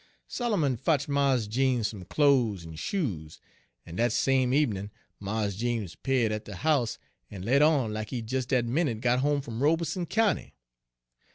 "Solomon 0.27 0.77
fotch 0.77 1.07
Mars 1.07 1.45
Jeems 1.47 1.89
some 1.89 2.05
clo's 2.05 2.65
en 2.65 2.73
shoes, 2.75 3.39
en 3.85 3.97
dat 3.97 4.11
same 4.11 4.51
eb'nin' 4.51 4.89
Mars 5.19 5.55
Jeems 5.55 5.93
'peared 5.95 6.31
at 6.31 6.45
de 6.45 6.55
house, 6.55 6.97
en 7.29 7.43
let 7.43 7.61
on 7.61 7.93
lack 7.93 8.09
he 8.09 8.23
des 8.23 8.41
dat 8.45 8.65
minute 8.65 8.99
got 8.99 9.19
home 9.19 9.41
fum 9.41 9.61
Robeson 9.61 10.07
County. 10.07 10.55